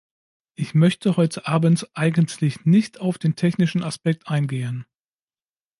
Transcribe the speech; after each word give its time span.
Ich 0.55 0.73
möchte 0.73 1.15
heute 1.15 1.45
abend 1.45 1.87
eigentlich 1.93 2.65
nicht 2.65 2.99
auf 2.99 3.19
den 3.19 3.35
technischen 3.35 3.83
Aspekt 3.83 4.27
eingehen. 4.29 4.87